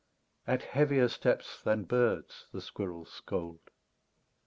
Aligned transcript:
At 0.47 0.63
heavier 0.63 1.07
steps 1.07 1.61
than 1.61 1.83
birds' 1.83 2.47
the 2.51 2.59
squirrels 2.59 3.13
scold. 3.13 3.59